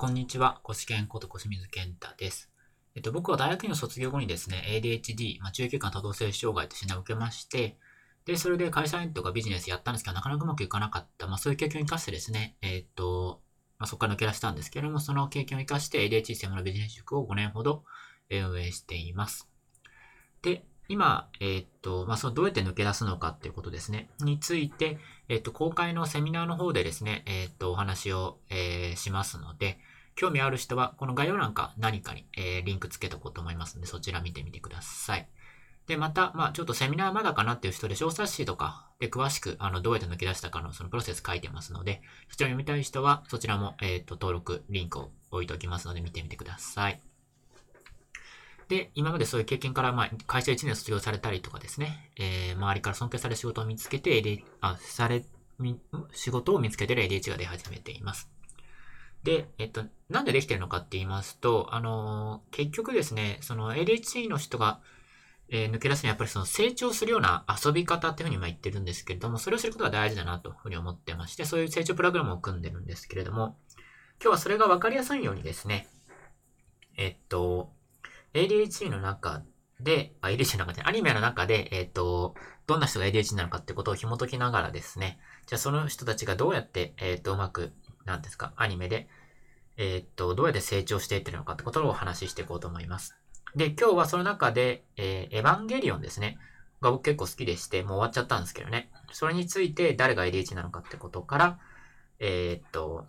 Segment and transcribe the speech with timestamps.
[0.00, 0.60] こんにちは。
[0.62, 2.50] コシケンこと小清水健太です。
[2.94, 7.76] えっと、僕は大学院を卒業後にですね、ADHD、まあ、中級間多動性障害と診断を受けまして、
[8.24, 11.26] で、それで会社員とかビジネスやったんですけど、なかなかうまくいかなかった。
[11.26, 13.42] まあ、そういう経験を生かしてですね、えっと、
[13.78, 17.84] まあ、そこから抜け出したんですけれども、その経験を生かして ADHD 専門のビジネス塾を5年ほど
[18.30, 19.50] 運営しています。
[20.40, 24.08] で、今、えー、っと、まあ、そのどうやって抜け出すのかっていうことですね。
[24.18, 24.98] について、
[25.28, 29.78] えー、っと、公開のセミナーの方でですね、えー、っと、お話を、えしますので、
[30.16, 35.28] 興味ある人は、この概要欄か何かに、えリンクつけとこうと思いますので、そちら見てみてください。
[35.86, 47.00] で、また、まあ、ちょっとセミナーまだかなっていう人で、小冊子とかで詳しく、あの、どうやって抜け出したかのそのプロセス書いてますので、そちらを読みたい人は、そちらも、えっと、登録、リンクを置いておきますので、見てみてください。
[48.70, 55.24] で、今までそういう経験から、まあ、会社1年卒業されたりとかですね、えー、周りから尊敬される仕事を見つけて、AD、あ、され、
[56.12, 58.30] 仕事を見つけてる ADH が出始めています。
[59.24, 64.80] で、えっと、なんでできてるのかって言いますと、あのー、結局ですね、その ADHD の人が、
[65.48, 73.56] えー、抜け出すにはやっぱりその成長するような遊び方っていうふうに今言ってるんですけれども、それをすることが大事だなというふうに思ってまして、そういう成長プログラムを組んでるんですけれども、
[74.22, 75.88] 今日はそれがわかりやすいようにですね、
[76.96, 77.72] えっと、
[78.34, 79.42] ADHD の中
[79.80, 82.34] で、あ、ADHD の中で、アニメの中で、えっ、ー、と、
[82.66, 87.72] どんな人が ADHD なのかってことを紐解きながらですね、じゃあその人たちがどうやって、えっ、ー、と、うまく、
[88.04, 89.08] なんですか、アニメで、
[89.76, 93.16] えっ、ー、と、どうやって成長していってるのかってことをお話ししていこうと思います。
[93.56, 96.38] で、今日はその中で、えー、エヴァンゲリオンですね。
[96.80, 98.90] が僕結構好きでして、もう終わっちゃったんですけどね。
[99.12, 101.58] それについて誰が ADHD なのかってことから、
[102.18, 103.06] えっと、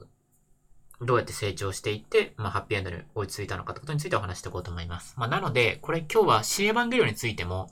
[1.01, 5.15] どうやって成長していって、まあ、ハッピーエンドに追いついたのかってことについてお話していこうと思います。
[5.17, 7.71] まあ、なので、これ今日はシエヴァンゲリオについても、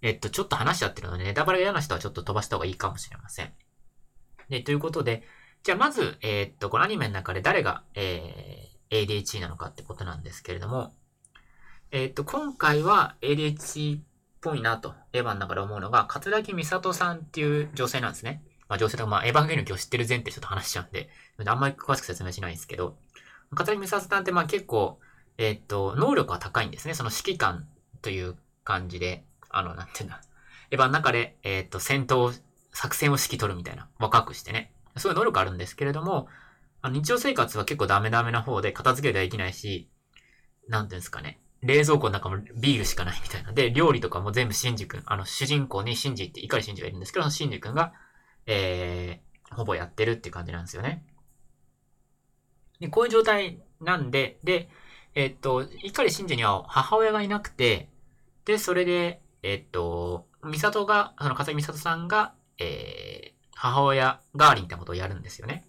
[0.00, 3.52] えっと、ちょっと話しちゃってるので、ネタバレ嫌な人はちょっと飛ばした方がいいかもしれません。
[4.48, 5.22] で、ということで、
[5.62, 10.94] じゃあまず、えー、っと、このアニメの中で誰が、えー、ADHD なのかってことなんですけれども、
[11.90, 14.00] えー、っと、今回は ADHD っ
[14.40, 18.42] ぽいなと、エヴァンの中で思うのが、桂木美里さんっていう女性なんですね。
[18.68, 21.08] まあ、女性とか、まあ、エヴァンゲリオン今日知ってる前提ちょっと話しちゃうんで、
[21.44, 22.96] あんまり詳しく説明しないんですけど、
[23.54, 24.98] 片木美里さんってまあ結構、
[25.38, 26.94] えー、っと、能力が高いんですね。
[26.94, 27.66] その指揮官
[28.02, 30.20] という感じで、あの、なんていうんだ。
[30.70, 32.32] エヴァの中で、えー、っと、戦闘、
[32.72, 34.72] 作戦を指揮取るみたいな、若くしてね。
[34.96, 36.28] そういう能力あるんですけれども、
[36.82, 39.90] あの日常生活は結構ダメダメな方で片付けができないし、
[40.68, 41.40] なんていうんですかね。
[41.62, 43.52] 冷蔵庫の中もビールしかないみたいな。
[43.52, 47.92] で、料理とかも全部シンジ君、あの、主人公にシンジって怒りシンジがいるんですけど、シンジ君が
[48.46, 51.04] えー、ほぼやってるっていう感じなんですよね。
[52.80, 54.68] で、こういう状態なんで、で、
[55.14, 57.88] えっと、碇信者には母親がいなくて、
[58.44, 65.66] で、それで、えっと、美里が、その笠木美里さんが、えー、母親代わりみたいなことをやるんですよね。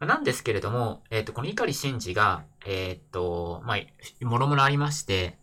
[0.00, 5.38] なんですけれども、えっと、この碇信二が、えっと、まあ、もろもろありまして、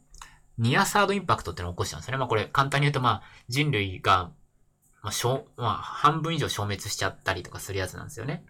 [0.58, 2.20] ニアサードインパクトってのを起こしたんですよね。
[2.20, 4.32] まあ、これ、簡単に言うと、まあ、人類が
[5.06, 8.44] まあ、しょまあ、半分以上消滅しちゃったりとかするやつなんですよね。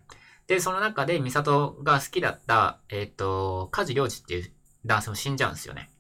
[0.48, 4.52] で、その中で、ミサトが好きだった、えっ、ー、と、カジリョウジっていう
[4.86, 5.92] 男性も死んじゃうんですよね。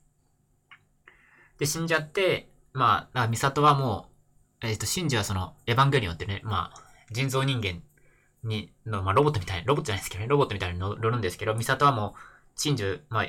[1.59, 4.07] で、死んじゃって、まあ、ミサトはも
[4.61, 7.81] う、えっ、ー、と、シンジはその、エヴァンゲリオンってね、まあ、人造人間
[8.45, 12.19] に、の、まあ、ロボットみたいな、ロボットじゃないですけどね、ロボットみたいに乗るんですけど、ミサトはもう、
[12.55, 13.25] シンジ、まあ、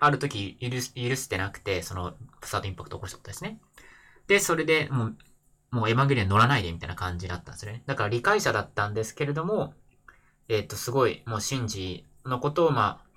[0.00, 3.58] ある時許許してなくて、その、サードインパクトを起こしたことですね。
[4.26, 5.16] で、それで、もう、
[5.70, 7.82] もうエヴァンゲリオン乗らないでみたいな感じだったんですよね。
[7.86, 9.74] だから理解者だったんですけれども、
[10.48, 13.10] えっ、ー、と、すごい、もうシンジのことを、まあ、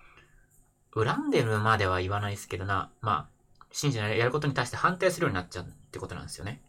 [0.93, 3.27] 恨んでるまでは言わないですけどな、ま
[3.59, 6.61] あ、シンジのやることに対して反対するようになっちゃうってことなんですよね。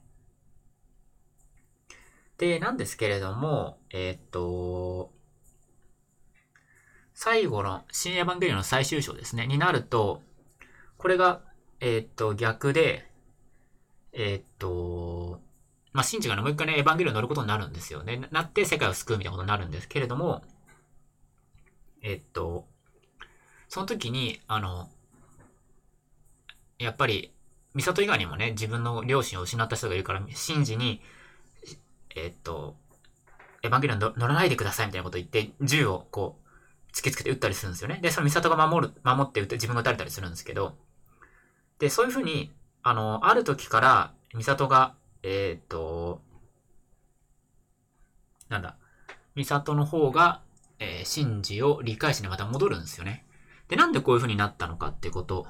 [2.38, 5.12] で、なんですけれども、えっ、と、
[7.12, 10.22] 最後の新エヴァンゲリオンの最終章ですね、になると、
[10.96, 11.42] これが、
[11.80, 13.06] えっ、と、逆で、
[14.12, 15.42] えっ、と、
[15.94, 18.28] まあ、シンジがね、もう一回ね、エヴァンゲリオン乗ることになるんですよね。
[18.32, 20.42] なって世界を救うみたいなことになるんですけれども、
[22.02, 22.66] えっと、
[23.68, 24.90] その時に、あの、
[26.78, 27.32] やっぱり、
[27.74, 31.00] ミサト以外にもね、自分の両親を失った人がいるから、シンジに、
[32.16, 32.76] えっと、
[33.62, 38.00] エヴァンゲリオン乗らないでくださいみたいなこと言って、銃をこう、突きつけて撃ったりするんですよね。
[38.02, 40.76] で、そのミサトが守る、守って撃って自分が撃たれたりするんですけど、
[41.78, 42.52] で、そういうふうに、
[42.82, 46.20] あの、ある時から、ミサトが、えっ、ー、と、
[48.50, 48.76] なんだ、
[49.34, 50.42] ミサトの方が、
[50.78, 53.24] えー、シンジを理解しにまた戻るんですよね。
[53.68, 55.46] で、なんでこういう風になったのかってこと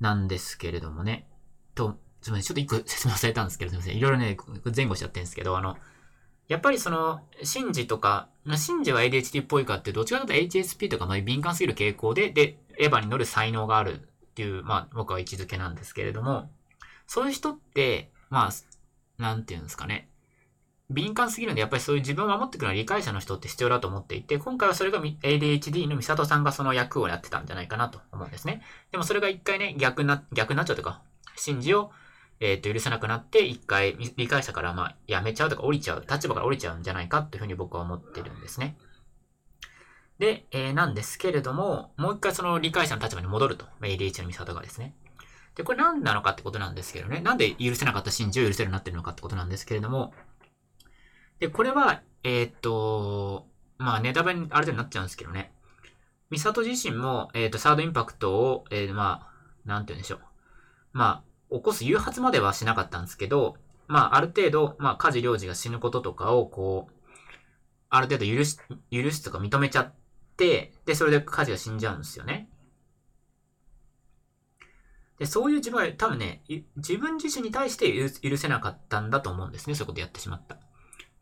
[0.00, 1.28] なんですけれどもね。
[1.76, 3.96] と、すみません、ちょっと一個説明されたんですけど、すみません。
[3.96, 4.36] いろいろね、
[4.74, 5.76] 前後しちゃってるんですけど、あの、
[6.48, 16.50] やっぱりその、シンジとか、シンジは ADHD っぽいかってどっちかというと HSP とかまあ敏感すぎる傾向で、で、エヴァに乗る才能があるっていう、まあ僕は位置づけなんですけれども、
[17.10, 20.08] そういう人って、まあ、なんていうんですかね。
[20.90, 28.62] 敏感すぎるんで、やっぱりそういう自分を守ってくれる理解者の人って必要だと思っていて、今回はそれが ADHD のミサトさんがその役をやってたんじゃないかなと思うんですね。
[28.92, 31.02] でもそれが一回ね、逆な、逆になっちゃうとか、
[31.34, 31.90] 信じを、
[32.38, 38.76] えっ、ー、と、許せなくなって、一回理解者からまあ、やめちゃうとか降りちゃう、立場から降りちゃうんじゃないかというふうに僕は思ってるんですね。
[40.20, 43.66] で、えー、なんですけれども、もう一回その理解者の立場に戻ると。
[43.80, 44.94] ADHD のミサトがですね。
[45.60, 47.20] で、これ何なのかってことなんですけどね。
[47.20, 50.14] なんで許せなかった信じを許せるようになってるのかってことなんですけれども、
[51.38, 53.46] で、これは、えー、っと、
[53.76, 55.52] まあ、ネタバレにある程度になっちゃうんですけどね。
[56.30, 60.20] ミサト自身も、えー、っと、サードインパクトを、えー、まあ、なんて言うんでしょう。
[60.92, 66.92] まあ、起こす誘発まではしなかったんですけど、まあ、ある程度、まあ、家事領事が死ぬこととかを、こう、
[67.90, 68.56] ある程度許し、
[68.90, 69.92] 許すとか認めちゃっ
[70.38, 72.49] て、で、それで家事が死んじゃうんですよね。
[75.20, 76.42] で、そういう自分は多分ね、
[76.76, 79.74] 自分自身に対して許せなかったんだと思うんですね。
[79.74, 80.56] そういうことやってしまった。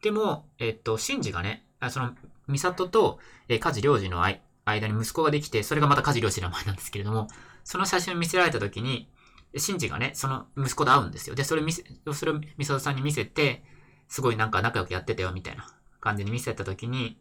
[0.02, 2.12] でも、えっと、シンジがね、その、
[2.46, 3.18] ミサトと、
[3.48, 7.26] えー、カジ領事の間に息子ができて、それがまたカジ領事の名前なんですけれども、
[7.64, 9.10] その写真を見せられた時に、
[9.56, 11.34] シンジがね、その息子と会うんですよ。
[11.34, 11.82] で、それ見せ、
[12.14, 13.64] それをミサトさんに見せて、
[14.06, 15.66] すごいなんか仲良くやってたよ、みたいな
[16.00, 17.18] 感じに見せた時に、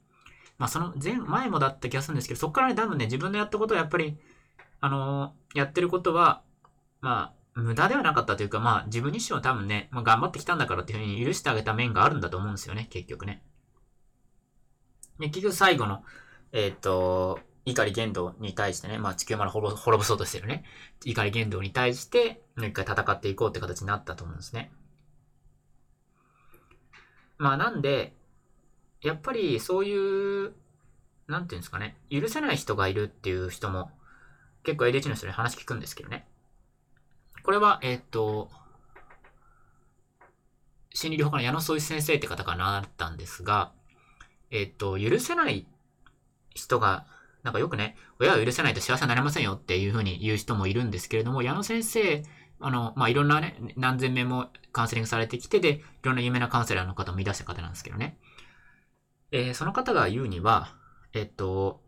[0.60, 4.16] まあその前、前もだった気がするんですけど、そっからね、多分ね、自分のやったことはやっぱり、
[4.80, 6.44] あのー、やってることは、
[7.02, 13.42] まあ、無駄ではなかったというか、まあ自分自身は多分ね、まあ、頑張ってきたんだからっていうふうに許してあげた面があるんだと思うんですよね、結局ね。
[15.20, 16.04] で、結局最後の、
[16.52, 20.64] えっ、と、怒り言動に対してね、まあ地球まで滅ぼそうとしてるね、
[21.04, 24.72] 怒り言動に対して、もう一回戦っていこうって形になったと思うんですね。
[27.38, 28.14] まあなんで、
[29.02, 30.54] やっぱりそういう、
[31.28, 33.92] なんていうんですかね、許せない人がいるっていう人も、
[34.64, 36.28] 結構 ADH の人に話聞くんですけどね。
[37.48, 38.50] これは、えっ、と、
[40.94, 43.72] 心理療法家の矢野総一先生って方から習ったんですが、
[44.52, 45.66] えっ、と、許せない
[46.54, 47.06] 人が、
[47.44, 52.22] なんかよくね、親を許せないと幸せになれませんよっていうふうに言う人もいるんですけれども、矢野先生、
[52.60, 58.18] あの、まあ、いろんなね、何千名もカウンセリングされてきて、で、いろんな有名なカウンセラーの方もいらした方なんですけどね。
[59.32, 60.76] えー、その方が言うには、
[61.14, 61.80] えっと、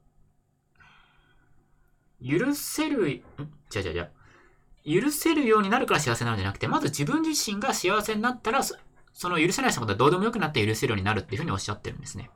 [2.25, 3.23] 許せる、ん？
[3.69, 4.09] じゃじゃじゃ、
[4.85, 12.29] 許せるようになるから幸せなのじゃなくて、まず自分自身が幸せになったら、その許せない人のことはどうでもよくなって許せるようになるっていうふうにおっしゃってるんですね。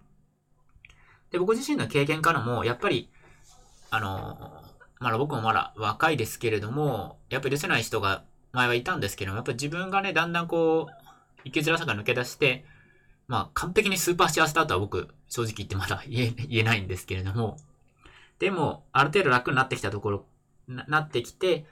[1.31, 3.09] で、僕自身の経験からも、やっぱり、
[3.89, 4.63] あの、
[4.99, 12.65] まだ僕もまだ若いですけれども、やっぱ許せない人が前はいたんですけども、やっぱ自分がね、だんだんこう、生きづらさが抜け出して、
[13.27, 17.57] まあ、完璧にスーパー幸せだとは僕、正直言ってまだ言え言えないんですけれども、
[18.39, 20.25] でも、ある程度楽になってきたところ、
[20.67, 21.65] ななってきて、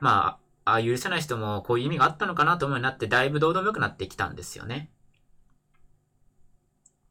[0.00, 4.90] まあ、あ許せない人もこういう意味があったのかなと思うようになって、だいぶどうでもよくなってきたんですよね。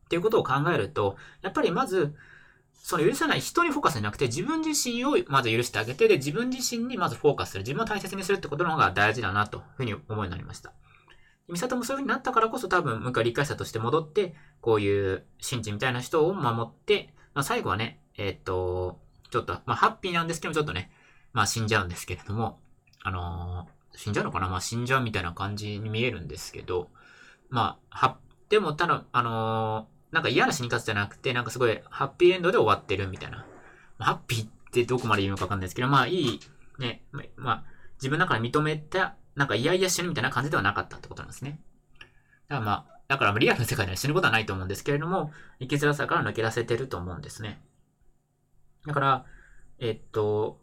[0.05, 2.15] っていうことを考えると、やっぱりまず、
[2.73, 7.63] その許せない人にフォーカスじゃなくて、自分自身をまず許してあげて、で、自分自身にまずフォーカスする。
[7.63, 10.73] 自分を大切にするってことの方が大事だな、というふうに思うようになりました。
[11.47, 18.99] ミサトもそういうふうになったからこそ多分、もう一回理解者として戻って、こういう神事みたいな人を守って、まあ、最後はね、えー、っと、
[19.29, 20.91] ちょっと、まあ、ハッピーなんですけど、ちょっとね、
[21.33, 22.59] まあ、死んじゃうんですけれども、
[23.09, 24.47] あのー、死んじゃうのかな？
[24.47, 26.89] まあ死んじゃうみたいな感じに見えるんですけど、
[27.49, 28.17] まあ、は、
[28.49, 33.45] でもただ、あのー、なんか嫌な死に方じゃなくて、なんかすごいハッピーエンドで終わってるみたいな。
[33.99, 36.39] ハッピーってどこまで言うのかわかんないですけど、まあいい、
[36.79, 37.03] ね、
[37.35, 37.63] まあ、
[37.97, 41.59] 自分の中で認めた、なんか嫌々死ぬみたいな感じではなかったってことなんですね。
[42.47, 47.61] だからまあ、だからリアルな世界では死ぬことはないと思うんですけれども、生きづらさから抜け出せてると思うんですね。
[48.85, 49.25] だから、
[49.79, 50.59] えっと、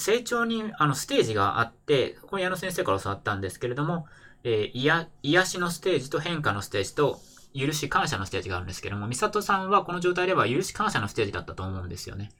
[0.00, 4.06] 成長に、あの、ステージがあって、これ矢野先生から教わったんですけれども、
[4.42, 7.20] えー、癒、癒しのステージと変化のステージと、
[7.52, 12.30] 許し感謝のステージがあるんですけども、美里さんはこの状態では許し感謝のステージだったと思うんですよね。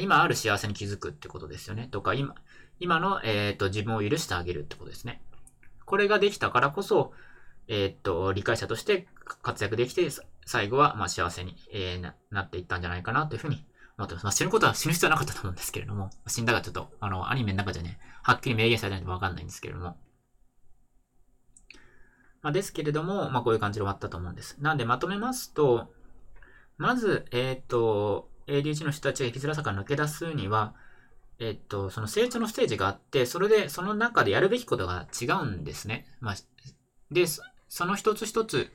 [0.00, 1.88] 今ある幸せに気づくってことですよね。
[1.90, 2.34] とか、今、
[2.80, 5.20] 今の、えっ、ー、と、自分を許してあげるってことですね。
[5.84, 7.12] これができたからこそ、
[7.68, 9.06] えっ、ー、と、理解者として
[9.42, 10.08] 活躍できて、
[10.46, 13.64] 最後は、まあ、幸せに、えー、ななっていったんじゃないかなというふうに
[13.98, 14.24] 思ってます。
[14.24, 19.96] まあ、死ぬことは死ぬ必要はなかったと思うんですけれども、死んだがちょっと、あの、アニメの中じゃね、はっきり明言されないとわかんないんですけれども。
[22.42, 24.56] まあ、ですけれども、まあ、こういう感じで終わったと思うんです。
[24.60, 25.92] なんで、まとめますと、
[26.76, 30.74] まず、えっ、ー、と、ADH の人たちが生きづらさから抜け出すには、
[31.38, 36.06] えっ、ー、と、その成長のステージがあって、それで、その中でやるべきことが違うんですね。
[36.20, 36.34] まあ、
[37.10, 38.72] で、その一つ一つ、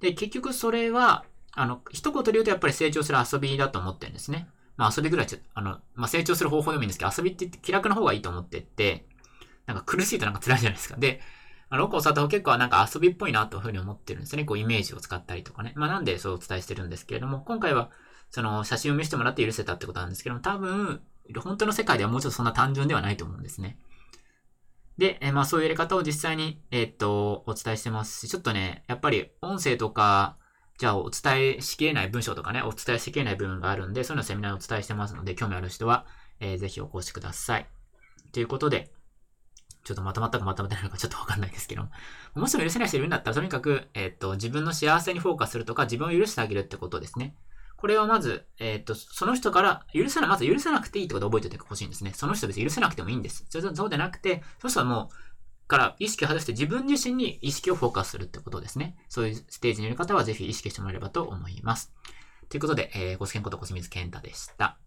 [0.00, 1.24] で、結局それは、
[1.58, 4.48] あの、一言で言うとやっぱり成長する遊びだと思ってるんですね。
[4.76, 9.06] まあ遊びぐらいちょっと、あの、まあ成長する方法でもいいんですけど、遊びって気楽な方がいいと思ってって、
[9.66, 10.96] なんか苦しいとなんか辛いじゃないですか。
[10.96, 11.20] で、
[11.68, 14.44] あの、奥を教わった方結構なんか遊びっぽいなというふうに思ってるんですね。
[14.44, 15.72] こうイメージを使ったりとかね。
[15.76, 17.90] まあなんでそうお伝えしてるんですけれども、今回は
[18.30, 21.02] その写真を見せてもらって許せたってことなんですけども、多分、
[21.36, 23.78] 本当の世界ではもうちょっとそんな単純ではないと思うんですね。
[24.96, 30.37] で、えまあそういうやり方を実際に、えー、っと、お伝えしてますし、ちょっとね、やっぱり音声とか、
[30.78, 36.06] じゃあお伝えしきれない文章とかね、お伝えしきれない部分があるんで、そういうのセミナーをお伝えしてますので、興味ある人は、
[36.38, 37.66] えー、ぜひお越しください。
[38.32, 38.92] ということで、
[39.82, 41.88] ちょっとまとまったかまとまってないのかちょっとわかんないですけど、
[42.34, 47.34] もしも許せない人いるんだったら、とにかく、えー、っと、自分の幸せにフォーカスするとか、自分を許してあげるってことですね。
[47.76, 52.12] これをまず、えっ、と、その人から、許さない、まず許さなくていいってことを覚えておいてほしいんですね。
[52.14, 53.46] その人別に許せなくてもいいんです。
[53.48, 55.14] そうそうでなくて、その人はもう、
[55.68, 58.96] から意識を外して自分自身に意識をフォーカスするってことですね。
[59.08, 61.92] そういうステージにいる方はぜひ意識してもらえればと思います。
[62.48, 64.78] ということで、えー、ご視聴こと小清水健太でした。